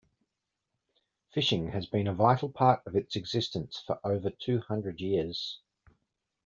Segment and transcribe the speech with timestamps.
[1.31, 5.59] Fishing has been a vital part of its existence for over two hundred years.